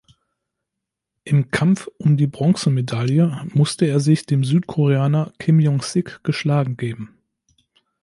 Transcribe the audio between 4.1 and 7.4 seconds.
dem Südkoreaner Kim Jong-sik geschlagen geben.